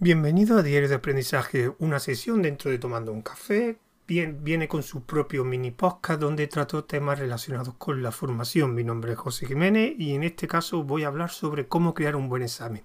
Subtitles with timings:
[0.00, 3.80] Bienvenido a Diario de Aprendizaje, una sesión dentro de Tomando un Café.
[4.06, 8.76] Bien, viene con su propio mini podcast donde trato temas relacionados con la formación.
[8.76, 12.14] Mi nombre es José Jiménez y en este caso voy a hablar sobre cómo crear
[12.14, 12.84] un buen examen.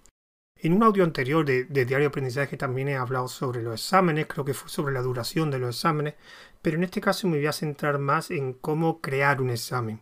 [0.56, 4.26] En un audio anterior de, de, Diario de Aprendizaje también he hablado sobre los exámenes,
[4.26, 6.16] creo que fue sobre la duración de los exámenes,
[6.64, 10.02] pero en este caso me voy a centrar más en cómo crear un examen.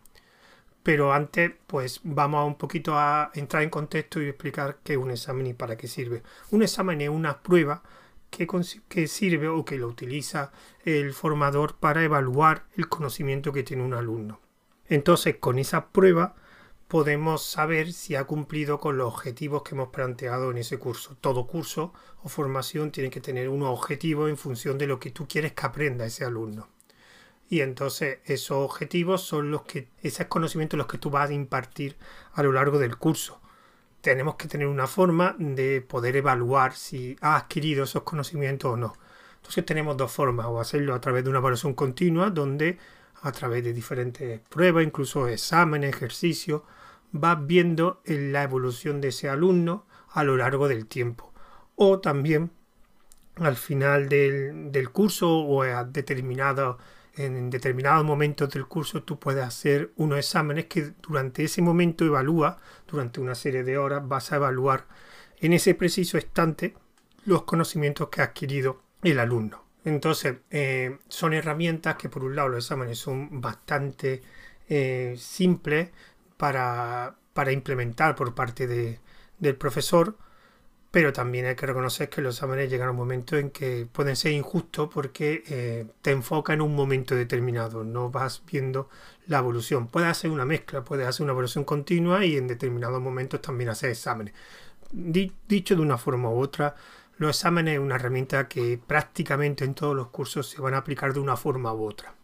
[0.82, 5.10] Pero antes, pues vamos un poquito a entrar en contexto y explicar qué es un
[5.10, 6.22] examen y para qué sirve.
[6.50, 7.82] Un examen es una prueba
[8.30, 8.48] que,
[8.88, 10.50] que sirve o que lo utiliza
[10.84, 14.40] el formador para evaluar el conocimiento que tiene un alumno.
[14.88, 16.34] Entonces, con esa prueba
[16.88, 21.16] podemos saber si ha cumplido con los objetivos que hemos planteado en ese curso.
[21.20, 25.26] Todo curso o formación tiene que tener unos objetivos en función de lo que tú
[25.28, 26.68] quieres que aprenda ese alumno
[27.52, 31.98] y entonces esos objetivos son los que, esos conocimientos los que tú vas a impartir
[32.32, 33.42] a lo largo del curso.
[34.00, 38.94] Tenemos que tener una forma de poder evaluar si ha adquirido esos conocimientos o no.
[39.36, 42.78] Entonces tenemos dos formas, o hacerlo a través de una evaluación continua, donde
[43.20, 46.62] a través de diferentes pruebas, incluso exámenes, ejercicios,
[47.10, 51.34] vas viendo la evolución de ese alumno a lo largo del tiempo.
[51.76, 52.50] O también
[53.36, 56.78] al final del, del curso o a determinado
[57.14, 62.58] en determinados momentos del curso tú puedes hacer unos exámenes que durante ese momento evalúa,
[62.86, 64.86] durante una serie de horas vas a evaluar
[65.38, 66.74] en ese preciso instante
[67.24, 69.64] los conocimientos que ha adquirido el alumno.
[69.84, 74.22] Entonces, eh, son herramientas que por un lado los exámenes son bastante
[74.68, 75.90] eh, simples
[76.36, 79.00] para, para, implementar por parte de,
[79.38, 80.16] del profesor,
[80.92, 84.14] pero también hay que reconocer que los exámenes llegan a un momento en que pueden
[84.14, 88.90] ser injustos porque eh, te enfoca en un momento determinado, no vas viendo
[89.26, 89.88] la evolución.
[89.88, 93.88] Puedes hacer una mezcla, puedes hacer una evolución continua y en determinados momentos también hacer
[93.90, 94.34] exámenes.
[94.92, 96.74] dicho de una forma u otra,
[97.16, 101.14] los exámenes es una herramienta que prácticamente en todos los cursos se van a aplicar
[101.14, 102.14] de una forma u otra.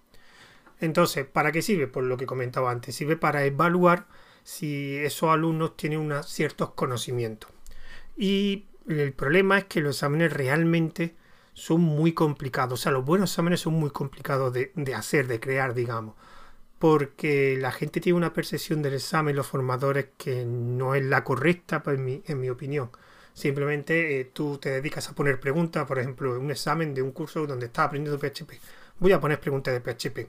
[0.79, 1.87] Entonces, ¿para qué sirve?
[1.87, 4.07] Por lo que comentaba antes, sirve para evaluar
[4.45, 7.51] si esos alumnos tienen unos ciertos conocimientos.
[8.19, 11.15] Y el problema es que los exámenes realmente
[11.55, 12.81] son muy complicados.
[12.81, 16.17] O sea, los buenos exámenes son muy complicados de, hacer, de crear, digamos.
[16.81, 21.83] Porque la gente tiene una percepción del examen, los formadores, que no es la correcta,
[21.83, 22.91] pues, en, mi, en mi opinión.
[23.35, 27.13] Simplemente eh, tú te dedicas a poner preguntas, por ejemplo, en un examen de un
[27.13, 28.53] curso donde estás aprendiendo PHP.
[28.99, 30.29] Voy a poner preguntas de PHP.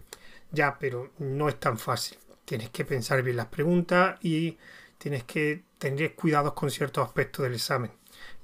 [0.52, 2.20] Ya, pero no es tan fácil.
[2.46, 4.58] Tienes que pensar bien las preguntas y
[5.00, 7.92] tienes que tener cuidados con ciertos aspectos del examen.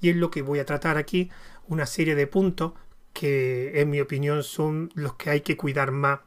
[0.02, 1.30] Y es lo que voy a tratar aquí,
[1.68, 2.74] una serie de puntos
[3.14, 6.22] que en mi opinión son los que hay que cuidar más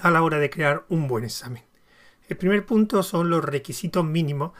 [0.00, 1.62] a la hora de crear un buen examen.
[2.28, 4.52] El primer punto son los requisitos mínimos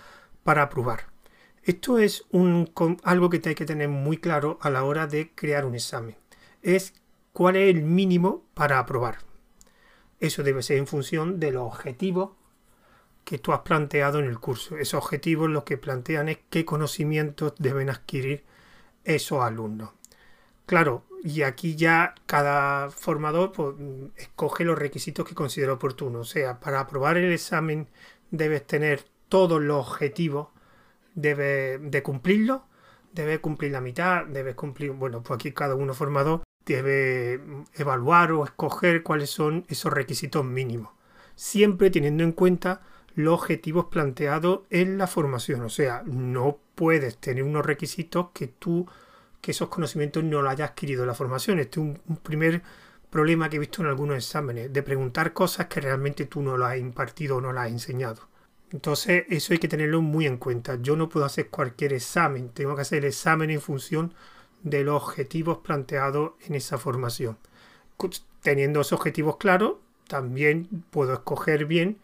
[0.43, 1.06] para aprobar.
[1.62, 2.26] Esto es
[3.04, 6.16] algo que hay que tener muy claro a la hora de crear un examen.
[6.60, 6.94] Es
[7.32, 9.19] cuál es el mínimo para aprobar.
[10.19, 12.32] Eso debe ser en función de los objetivos
[13.25, 14.77] que tú has planteado en el curso.
[14.77, 18.44] Esos objetivos lo que plantean es qué conocimientos deben adquirir
[19.05, 19.91] esos alumnos.
[20.66, 23.75] Claro, y aquí ya cada formador pues,
[24.16, 26.21] escoge los requisitos que considera oportuno.
[26.21, 27.88] O sea, para aprobar el examen
[28.31, 30.49] debes tener todos los objetivos,
[31.15, 32.62] debes de cumplirlos,
[33.12, 37.41] debes cumplir la mitad, debes cumplir, bueno, pues aquí cada uno formador debe
[37.75, 40.93] evaluar o escoger cuáles son esos requisitos mínimos.
[41.34, 42.82] Siempre teniendo en cuenta
[43.15, 45.62] los objetivos planteados en la formación.
[45.62, 48.87] O sea, no puedes tener unos requisitos que tú,
[49.41, 51.59] que esos conocimientos no los hayas adquirido en la formación.
[51.59, 52.62] Este es un, primer
[53.11, 56.73] problema que he visto en algunos exámenes, de preguntar cosas que realmente tú no las
[56.73, 58.28] has impartido o no las has enseñado.
[58.71, 60.79] Entonces, eso hay que tenerlo muy en cuenta.
[60.81, 64.15] Yo no puedo hacer cualquier examen, tengo que hacer el examen en función
[64.62, 67.37] de los objetivos planteados en esa formación.
[68.41, 69.75] Teniendo esos objetivos claros,
[70.09, 71.99] también puedo escoger bien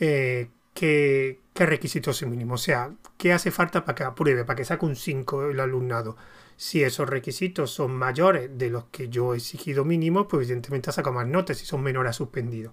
[0.00, 2.60] eh, qué, requisitos mínimos.
[2.60, 6.16] O sea, qué hace falta para que apruebe, para que saque un 5 el alumnado.
[6.56, 10.92] Si esos requisitos son mayores de los que yo he exigido mínimo, pues evidentemente ha
[10.92, 11.58] sacado más notas.
[11.58, 12.72] Si son menores, ha suspendido.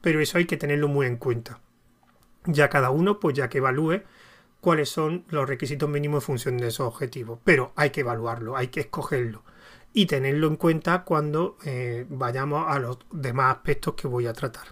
[0.00, 1.60] Pero eso hay que tenerlo muy en cuenta.
[2.46, 4.02] Ya cada uno, pues ya que evalúe
[4.60, 7.38] cuáles son los requisitos mínimos en función de esos objetivos.
[7.44, 9.44] Pero hay que evaluarlo, hay que escogerlo
[9.92, 14.68] y tenerlo en cuenta cuando eh, vayamos a los demás aspectos que voy a tratar.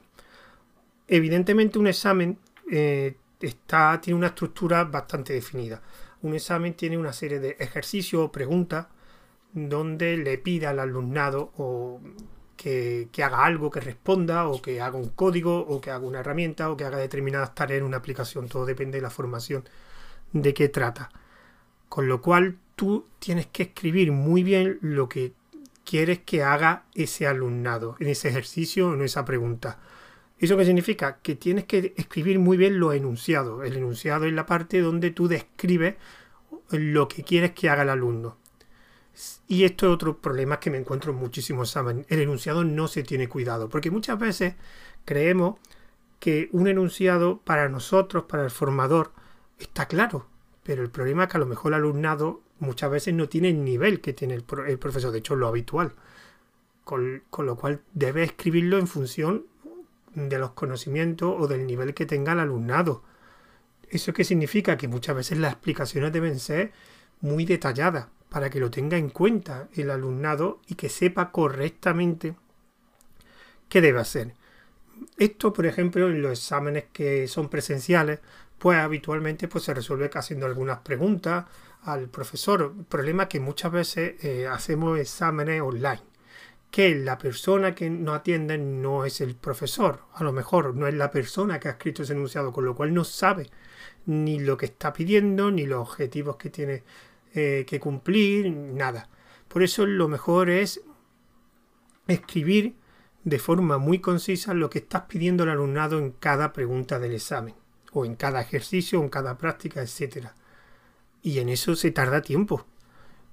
[1.08, 2.38] Evidentemente un examen
[2.70, 5.82] eh, está, tiene una estructura bastante definida.
[6.22, 8.86] Un examen tiene una serie de ejercicios o preguntas
[9.52, 12.00] donde le pide al alumnado o
[12.56, 16.70] que, haga algo, que responda, o que haga un código, o que haga una herramienta,
[16.70, 18.48] o que haga determinadas tareas en una aplicación.
[18.48, 19.64] Todo depende de la formación
[20.32, 21.10] de qué trata.
[21.88, 25.32] Con lo cual, tú tienes que escribir muy bien lo que
[25.84, 29.78] quieres que haga ese alumnado en ese ejercicio o en esa pregunta.
[30.38, 31.18] ¿Eso qué significa?
[31.20, 33.66] Que tienes que escribir muy bien los enunciados.
[33.66, 35.96] El enunciado es la parte donde tú describes
[36.70, 38.36] lo que quieres que haga el alumno.
[39.48, 42.06] Y esto es otro problema que me encuentro en muchísimos exámenes.
[42.08, 44.54] El enunciado no se tiene cuidado, porque muchas veces
[45.04, 45.56] creemos
[46.20, 49.12] que un enunciado para nosotros, para el formador,
[49.58, 50.26] está claro.
[50.62, 53.64] Pero el problema es que a lo mejor el alumnado muchas veces no tiene el
[53.64, 55.94] nivel que tiene el, profesor, de hecho lo habitual.
[56.84, 59.46] Con, con, lo cual debe escribirlo en función
[60.26, 63.02] de los conocimientos o del nivel que tenga el alumnado.
[63.88, 64.76] ¿Eso qué significa?
[64.76, 66.72] Que muchas veces las explicaciones deben ser
[67.20, 72.34] muy detalladas para que lo tenga en cuenta el alumnado y que sepa correctamente
[73.68, 74.34] qué debe hacer.
[75.16, 78.20] Esto, por ejemplo, en los exámenes que son presenciales,
[78.58, 81.46] pues habitualmente pues, se resuelve haciendo algunas preguntas
[81.82, 82.74] al profesor.
[82.88, 86.07] Problema que muchas veces eh, hacemos exámenes online
[86.70, 90.94] que la persona que nos atiende no es el profesor, a lo mejor no es
[90.94, 93.50] la persona que ha escrito ese enunciado, con lo cual no sabe
[94.06, 96.82] ni lo que está pidiendo, ni los objetivos que tiene
[97.34, 99.08] eh, que cumplir, nada.
[99.48, 100.82] Por eso lo mejor es
[102.06, 102.74] escribir
[103.24, 107.54] de forma muy concisa lo que estás pidiendo al alumnado en cada pregunta del examen,
[107.92, 110.28] o en cada ejercicio, o en cada práctica, etc.
[111.22, 112.66] Y en eso se tarda tiempo.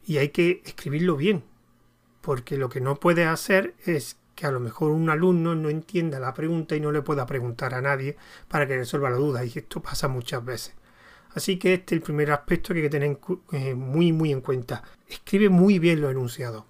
[0.05, 1.43] Y hay que escribirlo bien,
[2.25, 6.19] porque lo que no puede hacer es que a lo mejor un alumno no entienda
[6.19, 8.17] la pregunta y no le pueda preguntar a nadie
[8.47, 9.45] para que resuelva la duda.
[9.45, 10.73] Y esto pasa muchas veces.
[11.35, 13.19] Así que este es el primer aspecto que hay que tener
[13.51, 14.81] eh, muy muy en cuenta.
[15.07, 16.63] Escribe muy bien los enunciados.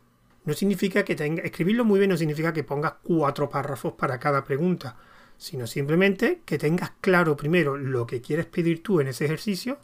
[0.44, 1.42] No significa que tenga.
[1.44, 4.98] Escribirlo muy bien no significa que pongas cuatro párrafos para cada pregunta.
[5.38, 9.80] Sino simplemente que tengas claro primero lo que quieres pedir tú en ese ejercicio.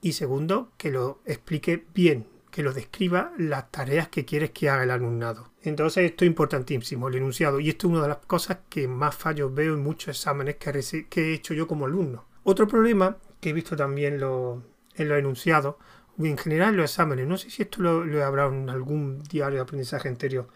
[0.00, 2.26] Y segundo, que lo explique bien,
[2.58, 5.52] que lo describa las tareas que quieres que haga el alumnado.
[5.62, 7.60] Entonces esto es importantísimo, el enunciado.
[7.60, 11.20] Y esto es una de las cosas que más fallos veo en muchos exámenes que,
[11.20, 12.24] he hecho yo como alumno.
[12.42, 14.60] Otro problema que he visto también en los
[14.96, 15.76] enunciados,
[16.18, 19.58] en general en los exámenes, no sé si esto lo, he hablado en algún diario
[19.58, 20.48] de aprendizaje anterior,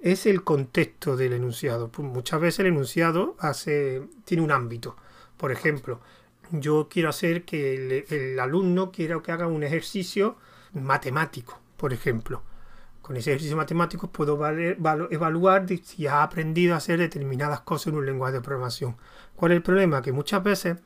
[0.00, 1.88] es el contexto del enunciado.
[1.88, 4.96] Pues muchas veces el enunciado hace, tiene un ámbito.
[5.36, 6.00] Por ejemplo,
[6.50, 10.36] yo quiero hacer que el, el alumno quiera que haga un ejercicio
[10.74, 12.42] matemático, por ejemplo.
[13.02, 18.06] Con ese ejercicio matemático puedo evaluar si ha aprendido a hacer determinadas cosas en un
[18.06, 18.96] lenguaje de programación.
[19.36, 20.00] ¿Cuál es el problema?
[20.00, 20.78] Que muchas veces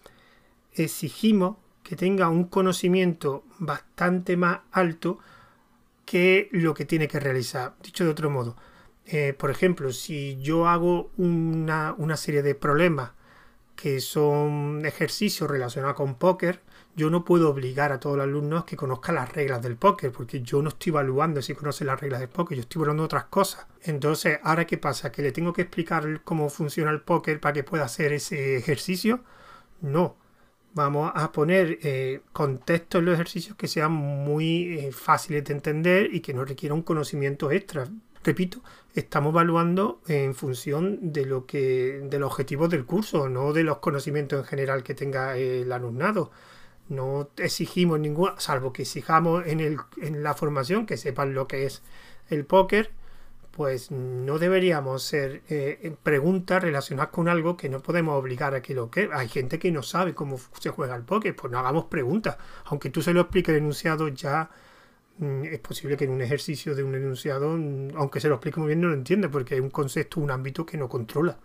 [0.73, 5.21] exigimos que tenga un conocimiento bastante más alto
[6.05, 7.75] que lo que tiene que realizar.
[7.83, 8.57] Dicho de otro modo,
[9.07, 13.13] eh, por ejemplo, si yo hago una, una serie de problemas
[13.77, 16.61] que son ejercicios relacionados con póker,
[16.97, 20.43] yo no puedo obligar a todos los alumnos que conozcan las reglas del póker, porque
[20.43, 23.67] yo no estoy evaluando si conocen las reglas del póker, yo estoy evaluando otras cosas.
[23.83, 25.13] Entonces, ¿ahora qué pasa?
[25.13, 29.23] ¿Que le tengo que explicar cómo funciona el póker para que pueda hacer ese ejercicio?
[29.81, 30.17] No.
[30.75, 36.15] Vamos a poner eh, contextos en los ejercicios que sean muy eh, fáciles de entender
[36.15, 37.89] y que no requieran un conocimiento extra.
[38.23, 38.61] Repito,
[38.95, 43.79] estamos evaluando en función de lo que de los objetivos del curso, no de los
[43.79, 46.31] conocimientos en general que tenga el alumnado.
[46.89, 51.67] No exigimos ningún, salvo que exijamos en, el, en la formación que sepan lo que
[51.67, 51.83] es
[52.31, 52.93] el póker,
[53.59, 58.73] pues no deberíamos ser eh, preguntas relacionadas con algo que no podemos obligar a que
[58.73, 59.11] lo que.
[59.13, 62.37] Hay gente que no sabe cómo se juega el póker, pues no hagamos preguntas.
[62.67, 64.49] Aunque tú se lo expliques el enunciado, ya
[65.19, 68.61] mm, es posible que en un ejercicio de un enunciado, mm, aunque se lo explique
[68.61, 71.37] muy bien, no lo entienda, porque hay un concepto, un ámbito que no controla.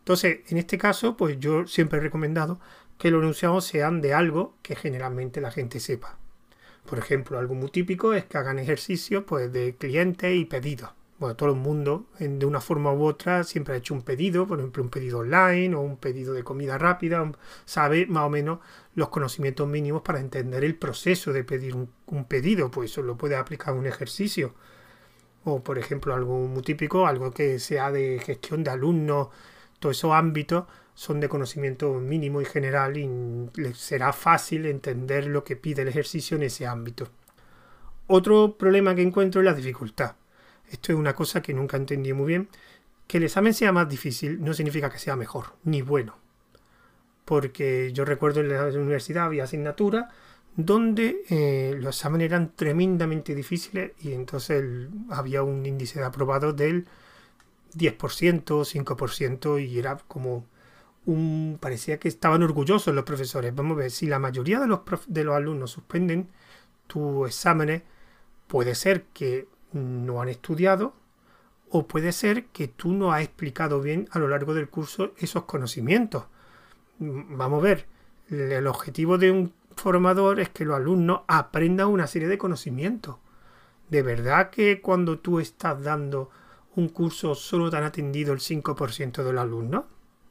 [0.00, 2.58] Entonces, en este caso, pues yo siempre he recomendado
[2.98, 6.18] que los enunciados sean de algo que generalmente la gente sepa.
[6.86, 10.90] Por ejemplo, algo muy típico es que hagan ejercicios pues, de clientes y pedidos.
[11.18, 14.58] Bueno, todo el mundo, de una forma u otra, siempre ha hecho un pedido, por
[14.58, 17.30] ejemplo, un pedido online o un pedido de comida rápida,
[17.64, 18.58] sabe más o menos
[18.94, 23.36] los conocimientos mínimos para entender el proceso de pedir un, pedido, pues eso lo puede
[23.36, 24.54] aplicar un ejercicio.
[25.44, 29.28] O, por ejemplo, algo muy típico, algo que sea de gestión de alumnos,
[29.78, 30.64] todos esos ámbitos,
[30.94, 33.08] son de conocimiento mínimo y general y
[33.74, 37.08] será fácil entender lo que pide el ejercicio en ese ámbito.
[38.06, 40.16] Otro problema que encuentro es la dificultad.
[40.70, 42.48] Esto es una cosa que nunca entendí muy bien.
[43.06, 46.16] Que el examen sea más difícil no significa que sea mejor, ni bueno.
[47.24, 50.06] Porque yo recuerdo en la universidad había asignaturas
[50.56, 56.86] donde eh, los exámenes eran tremendamente difíciles y entonces había un índice de aprobado del
[57.76, 60.44] 10%, 5% y era como
[61.60, 63.54] parecía que estaban orgullosos los profesores.
[63.54, 66.28] Vamos a ver, si la mayoría de los, de los alumnos suspenden,
[66.86, 67.82] tus exámenes
[68.46, 70.94] puede ser que no han estudiado
[71.70, 75.44] o puede ser que tú no has explicado bien a lo largo del curso esos
[75.44, 76.24] conocimientos.
[76.98, 77.86] Vamos a ver,
[78.30, 83.16] el objetivo de un formador es que los alumnos aprendan una serie de conocimientos.
[83.90, 86.30] ¿De verdad que cuando tú estás dando
[86.76, 89.84] un curso solo te han atendido el 5% de los alumnos?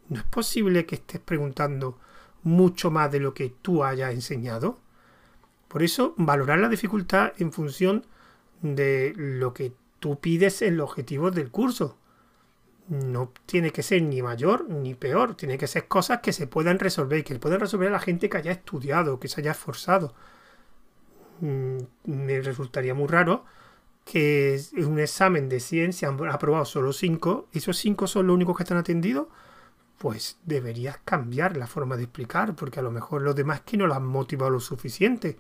[0.10, 1.98] ¿No es posible que estés preguntando
[2.44, 4.78] mucho más de lo que tú hayas enseñado?
[5.68, 8.06] Por eso, valorar la dificultad en función
[8.62, 11.98] de lo que tú pides en los objetivos del curso.
[12.90, 16.80] No tiene que ser ni mayor ni peor, tiene que ser cosas que se puedan
[16.80, 20.14] resolver y que puedan resolver a la gente que haya estudiado, que se haya esforzado.
[21.40, 23.46] Mm, me resultaría muy raro
[24.06, 28.34] que en un examen de 100 se han aprobado solo 5, esos 5 son los
[28.34, 29.28] únicos que están atendidos,
[29.98, 33.88] pues deberías cambiar la forma de explicar, porque a lo mejor los demás que no
[33.88, 35.38] lo han motivado lo suficiente.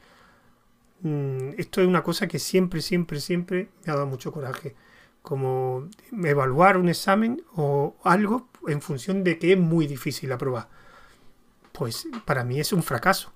[1.01, 4.75] Mm, esto es una cosa que siempre, siempre, siempre me ha dado mucho coraje.
[5.21, 10.69] Como evaluar un examen o algo en función de que es muy difícil aprobar.
[11.73, 13.33] Pues para mí es un fracaso.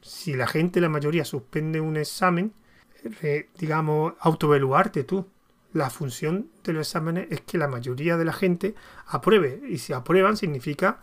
[0.00, 2.52] Si la gente, la mayoría, suspende un examen,
[3.58, 5.26] digamos, autoevaluarte tú.
[5.72, 8.74] La función de los exámenes es que la mayoría de la gente
[9.06, 9.60] apruebe.
[9.68, 10.98] Y si aprueban significa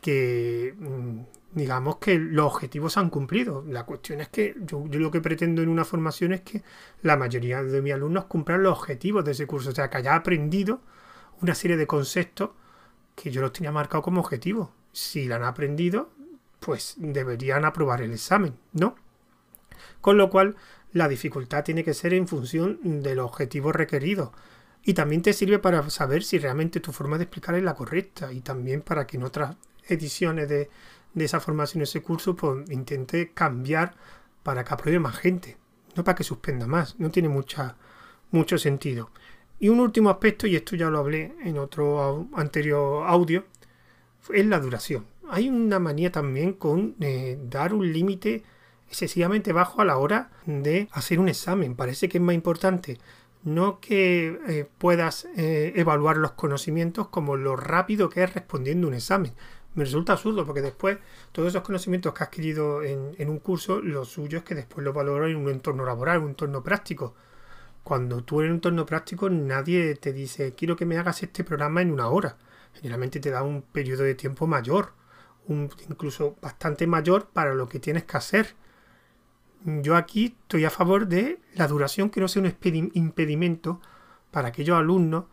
[0.00, 1.20] que, mm,
[1.52, 3.64] digamos, que los objetivos se han cumplido.
[3.66, 6.62] La cuestión es que yo, lo que pretendo en una formación es que
[7.02, 9.70] la mayoría de mis alumnos cumplan los objetivos de ese curso.
[9.70, 10.80] O sea, que haya aprendido
[11.40, 12.50] una serie de conceptos
[13.14, 14.68] que yo los tenía marcados como objetivos.
[14.92, 16.10] Si la han aprendido,
[16.60, 18.96] pues deberían aprobar el examen, ¿no?
[20.00, 20.56] Con lo cual,
[20.92, 24.32] la dificultad tiene que ser en función del objetivo requerido.
[24.82, 28.32] Y también te sirve para saber si realmente tu forma de explicar es la correcta.
[28.32, 29.56] Y también para que en otras
[29.88, 30.70] ediciones de,
[31.16, 33.94] esa formación, ese curso, pues intente cambiar
[34.42, 35.56] para que apruebe más gente.
[35.96, 36.98] No para que suspenda más.
[36.98, 37.76] No tiene mucha,
[38.30, 39.10] mucho sentido.
[39.58, 43.44] Y un último aspecto, y esto ya lo hablé en otro anterior audio,
[44.32, 45.06] es la duración.
[45.28, 48.44] Hay una manía también con eh, dar un límite
[48.88, 51.74] excesivamente bajo a la hora de hacer un examen.
[51.74, 52.98] Parece que es más importante
[53.46, 58.94] no que eh, puedas eh, evaluar los conocimientos como lo rápido que es respondiendo un
[58.94, 59.34] examen.
[59.74, 60.98] Me resulta absurdo porque después
[61.30, 64.92] todos esos conocimientos que has adquirido en, un curso, lo suyo es que después lo
[64.92, 67.14] valoras en un entorno laboral, en un entorno práctico.
[67.84, 71.82] Cuando tú en un entorno práctico nadie te dice quiero que me hagas este programa
[71.82, 72.36] en una hora.
[72.74, 74.92] Generalmente te da un periodo de tiempo mayor,
[75.46, 78.56] un, incluso bastante mayor para lo que tienes que hacer
[79.66, 83.80] yo aquí estoy a favor de la duración que no sea un impedimento
[84.30, 85.24] para aquellos alumnos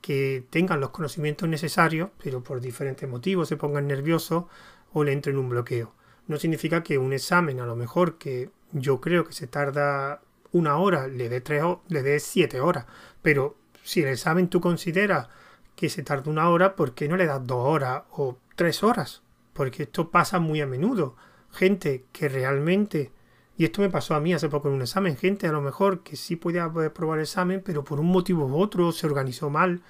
[0.00, 4.44] que tengan los conocimientos necesarios, pero por diferentes motivos se pongan nerviosos
[4.92, 5.94] o le entren un bloqueo.
[6.26, 10.20] No significa que un examen, a lo mejor que yo creo que se tarda
[10.52, 12.86] una hora, le dé tres le dé siete horas.
[13.22, 15.28] Pero si el examen tú consideras
[15.76, 19.22] que se tarda una hora, ¿por qué no le das dos horas o tres horas?
[19.52, 21.14] Porque esto pasa muy a menudo.
[21.52, 23.12] Gente que realmente
[23.60, 25.18] y esto me pasó a mí hace poco en un examen.
[25.18, 28.58] Gente a lo mejor que sí podía probar el examen, pero por un motivo u
[28.58, 29.82] otro se organizó mal.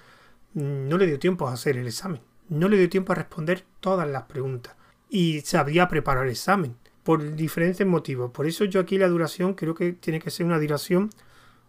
[0.54, 2.20] Mm, no le dio tiempo a hacer el examen.
[2.48, 4.74] No le dio tiempo a responder todas las preguntas.
[5.08, 6.74] Y sabía preparar el examen.
[7.04, 8.32] Por diferentes motivos.
[8.32, 11.10] Por eso yo aquí la duración creo que tiene que ser una duración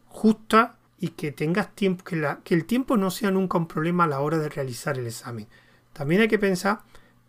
[0.07, 4.07] justa y que tengas tiempo, que, que el tiempo no sea nunca un problema a
[4.07, 5.47] la hora de realizar el examen.
[5.93, 6.79] También hay que pensar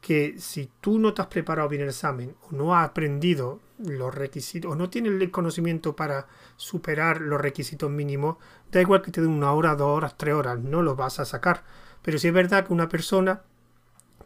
[0.02, 4.12] que si tú no te has preparado bien el examen o no has aprendido los
[4.12, 8.36] requisitos o no tienes el conocimiento para superar los requisitos mínimos,
[8.70, 11.24] da igual que te den una hora, dos horas, tres horas, no los vas a
[11.24, 11.62] sacar.
[12.02, 13.42] Pero si es verdad que una persona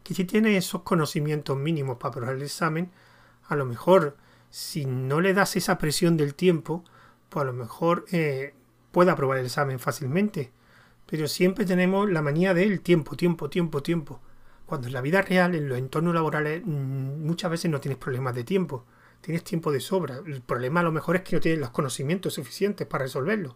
[0.03, 2.89] que si tiene esos conocimientos mínimos para aprobar el examen,
[3.47, 4.17] a lo mejor
[4.49, 6.83] si no le das esa presión del tiempo,
[7.29, 8.55] pues a lo mejor eh,
[8.91, 10.51] puede aprobar el examen fácilmente.
[11.05, 14.21] Pero siempre tenemos la manía del tiempo, tiempo, tiempo, tiempo.
[14.67, 18.35] Cuando en la vida real, en los entornos laborales, mm, muchas veces no tienes problemas
[18.35, 18.83] de tiempo.
[19.21, 20.19] Tienes tiempo de sobra.
[20.25, 23.55] El problema a lo mejor es que no tienes los conocimientos suficientes para resolverlo.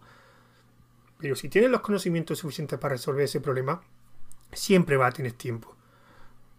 [1.17, 3.81] Pero si tienes los conocimientos suficientes para resolver ese problema,
[4.53, 5.75] siempre va a tener tiempo.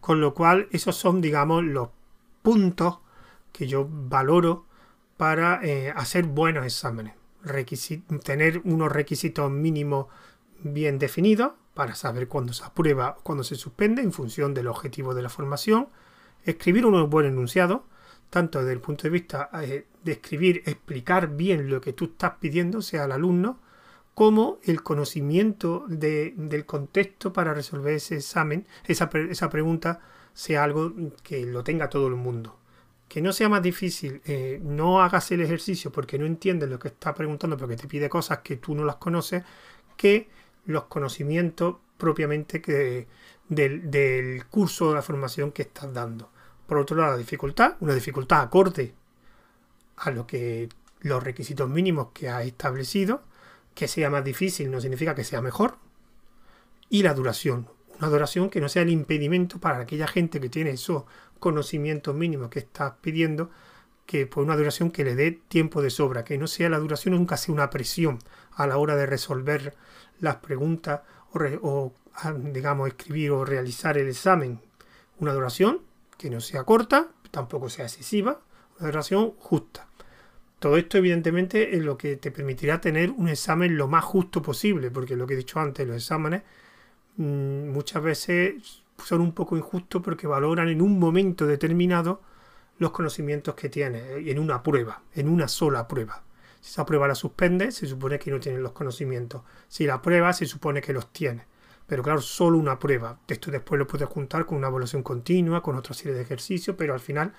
[0.01, 1.89] Con lo cual, esos son, digamos, los
[2.43, 2.99] puntos
[3.53, 4.67] que yo valoro
[5.17, 7.15] para eh, hacer buenos exámenes.
[8.23, 10.09] tener unos requisitos mínimos
[10.63, 15.15] bien definidos para saber cuándo se aprueba o cuándo se suspende en función del objetivo
[15.15, 15.89] de la formación,
[16.45, 17.85] escribir un buen enunciado,
[18.31, 22.35] tanto desde el punto de vista eh, de escribir, explicar bien lo que tú estás
[22.41, 23.61] pidiendo, sea al alumno,
[24.15, 30.01] como el conocimiento del contexto para resolver ese examen, esa, pregunta,
[30.35, 32.59] sea algo que lo tenga todo el mundo.
[33.09, 36.89] que no sea más difícil, eh, no hagas el ejercicio porque no entiendes lo que
[36.89, 39.45] está preguntando, porque te pide cosas que tú no las conoces,
[39.99, 40.31] que
[40.65, 43.07] los conocimientos propiamente que
[43.49, 46.31] del, curso de la formación que estás dando.
[46.67, 48.95] Por otro lado, la dificultad, una dificultad acorde
[49.97, 50.69] a lo que
[51.01, 53.23] los requisitos mínimos que has establecido,
[53.75, 55.77] que sea más difícil no significa que sea mejor.
[56.89, 60.71] Y la duración, una duración que no sea el impedimento para aquella gente que tiene
[60.71, 61.05] esos
[61.39, 63.51] conocimientos mínimos que estás pidiendo,
[64.07, 67.15] que por una duración que le dé tiempo de sobra, que no sea la duración
[67.15, 68.19] nunca sea una presión
[68.55, 69.75] a la hora de resolver
[70.21, 71.01] las preguntas
[71.63, 71.93] o,
[72.53, 74.61] digamos escribir o realizar el examen.
[75.19, 75.81] Una duración
[76.19, 78.41] que no sea corta, tampoco sea excesiva,
[78.79, 79.87] una duración justa.
[80.59, 84.91] Todo esto evidentemente es lo que te permitirá tener un examen lo más justo posible,
[84.91, 86.43] porque lo que he dicho antes, los exámenes
[87.17, 92.23] Mm, muchas veces son un poco injustos porque valoran en un momento determinado
[92.79, 96.23] los conocimientos que tienes eh, en una prueba, en una sola prueba.
[96.61, 99.43] Si esa prueba la suspende, se supone que no tienes los conocimientos.
[99.69, 101.47] Si la prueba, se supone que los tienes.
[101.87, 103.19] Pero claro, solo una prueba.
[103.27, 106.95] Esto después lo puedes juntar con una evaluación continua, con otra serie de ejercicios, pero
[106.95, 107.33] al final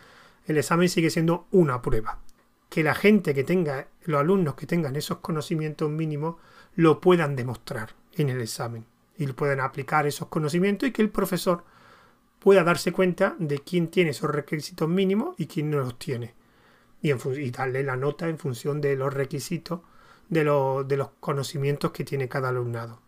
[0.46, 2.20] el examen sigue siendo una prueba.
[2.70, 6.36] Que la gente que tenga, los alumnos que tengan esos conocimientos mínimos,
[6.76, 8.86] lo puedan demostrar en el examen
[9.18, 11.64] y pueden aplicar esos conocimientos y que el profesor
[12.44, 16.34] pueda darse cuenta de quién tiene esos requisitos mínimos y quién no los tiene.
[17.02, 17.12] Y,
[17.52, 19.80] darle la nota en función de los requisitos
[20.30, 23.00] de, de los conocimientos que tiene cada alumnado.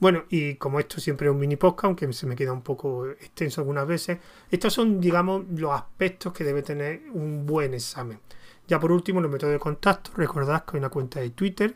[0.00, 3.06] Bueno, y como esto siempre es un mini podcast, aunque se me queda un poco
[3.08, 4.18] extenso algunas veces,
[4.50, 8.20] estos son, digamos, los aspectos que debe tener un buen examen.
[8.68, 10.10] Ya por último, los métodos de contacto.
[10.14, 11.74] Recordad que hay una cuenta de Twitter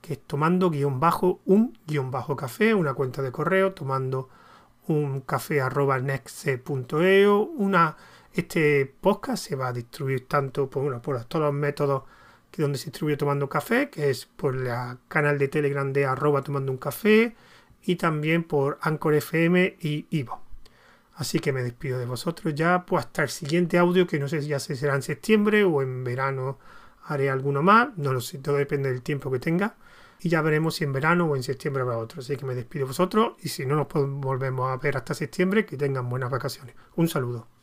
[0.00, 4.28] que es tomando guion bajo un guion bajo café, una cuenta de correo, tomando
[4.88, 7.96] un café arroba nexe.eo, una
[8.32, 12.04] este podcast se va a distribuir tanto por, por todos los métodos
[12.50, 14.68] que donde se distribuye tomando café, que es por el
[15.08, 17.34] canal de Telegram de arroba tomando un café
[17.82, 20.40] y también por Anchor FM y Ivo.
[21.14, 24.40] Así que me despido de vosotros ya, pues hasta el siguiente audio, que no sé
[24.40, 26.58] si ya será en septiembre o en verano
[27.04, 29.74] haré alguno más, no lo sé, todo depende del tiempo que tenga
[30.20, 32.20] y ya veremos si en verano o en septiembre habrá otro.
[32.20, 35.66] Así que me despido de vosotros y si no nos volvemos a ver hasta septiembre,
[35.66, 36.74] que tengan buenas vacaciones.
[36.96, 37.57] Un saludo.